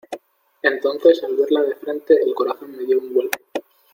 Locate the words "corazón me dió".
2.33-2.97